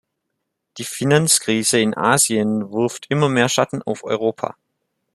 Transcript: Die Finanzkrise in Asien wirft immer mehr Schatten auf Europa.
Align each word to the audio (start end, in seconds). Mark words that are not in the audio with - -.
Die 0.79 0.83
Finanzkrise 0.83 1.79
in 1.79 1.95
Asien 1.95 2.71
wirft 2.73 3.05
immer 3.11 3.29
mehr 3.29 3.49
Schatten 3.49 3.83
auf 3.83 4.03
Europa. 4.03 4.55